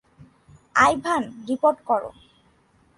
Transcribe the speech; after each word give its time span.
Ivan, 0.75 1.23
report 1.49 1.77
করো। 1.85 2.09